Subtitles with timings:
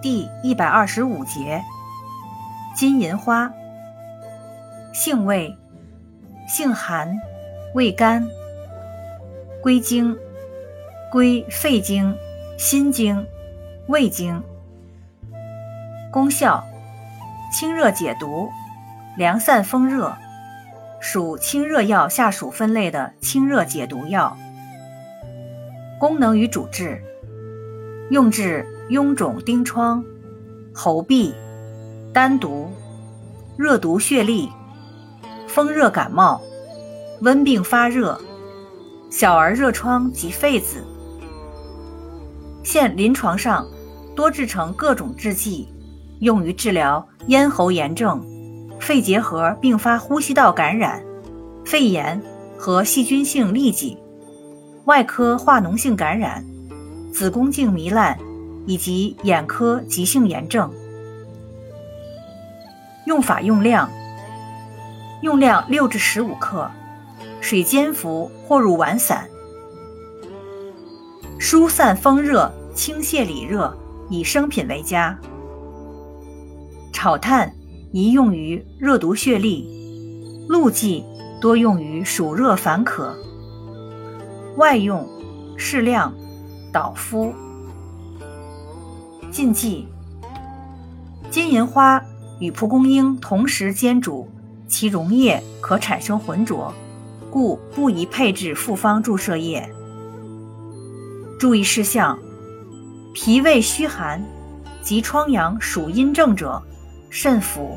[0.00, 1.60] 第一百二十五节，
[2.76, 3.52] 金银花，
[4.92, 5.56] 性味，
[6.46, 7.18] 性寒，
[7.74, 8.24] 味甘，
[9.60, 10.16] 归经，
[11.10, 12.16] 归肺经、
[12.56, 13.26] 心经、
[13.88, 14.40] 胃经。
[16.12, 16.64] 功效，
[17.52, 18.48] 清热解毒，
[19.16, 20.16] 凉散风热，
[21.00, 24.36] 属清热药下属分类的清热解毒药。
[25.98, 27.02] 功能与主治，
[28.10, 28.64] 用治。
[28.88, 30.02] 臃肿疔疮、
[30.72, 31.30] 喉痹、
[32.10, 32.70] 丹毒、
[33.56, 34.48] 热毒血痢、
[35.46, 36.40] 风热感冒、
[37.20, 38.18] 温病发热、
[39.10, 40.82] 小儿热疮及痱子。
[42.62, 43.66] 现临床上
[44.16, 45.68] 多制成各种制剂，
[46.20, 48.24] 用于治疗咽喉炎症、
[48.80, 51.02] 肺结核并发呼吸道感染、
[51.62, 52.18] 肺炎
[52.56, 53.98] 和细菌性痢疾、
[54.86, 56.42] 外科化脓性感染、
[57.12, 58.18] 子宫颈糜烂。
[58.68, 60.70] 以及眼科急性炎症。
[63.06, 63.90] 用法用量：
[65.22, 66.70] 用量六至十五克，
[67.40, 69.26] 水煎服或入丸散。
[71.38, 73.74] 疏散风热、清泻里热，
[74.10, 75.18] 以生品为佳。
[76.92, 77.50] 炒炭
[77.92, 79.64] 宜用于热毒血痢，
[80.46, 81.02] 露剂
[81.40, 83.16] 多用于暑热烦渴。
[84.56, 85.08] 外用
[85.56, 86.12] 适量，
[86.70, 87.32] 捣敷。
[89.30, 89.86] 禁忌：
[91.30, 92.02] 金银花
[92.40, 94.28] 与蒲公英同时煎煮，
[94.66, 96.72] 其溶液可产生浑浊，
[97.30, 99.68] 故不宜配置复方注射液。
[101.38, 102.18] 注意事项：
[103.14, 104.24] 脾胃虚寒
[104.82, 106.60] 及疮疡属阴症者，
[107.10, 107.76] 慎服。